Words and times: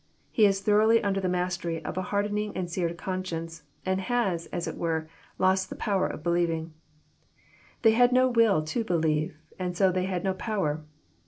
He 0.31 0.45
is 0.47 0.61
thoroughly 0.61 1.03
under 1.03 1.21
the 1.21 1.29
mastery 1.29 1.85
of 1.85 1.95
a 1.95 2.01
hardened 2.01 2.53
and 2.55 2.67
seared 2.67 2.97
conscience, 2.97 3.61
and 3.85 4.01
has, 4.01 4.47
as 4.47 4.65
It 4.65 4.75
were, 4.75 5.07
lost 5.37 5.69
the 5.69 5.75
power 5.75 6.07
of 6.07 6.23
believing.— 6.23 6.73
They 7.83 7.91
had 7.91 8.11
no 8.11 8.27
will 8.27 8.63
to 8.63 8.83
believe, 8.83 9.37
and 9.59 9.77
so 9.77 9.91
they 9.91 10.05
had 10.05 10.23
no 10.23 10.33
power. 10.33 10.81